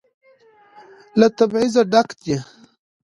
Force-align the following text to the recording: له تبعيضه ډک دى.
له 1.19 1.27
تبعيضه 1.37 1.81
ډک 1.91 2.09
دى. 2.21 2.37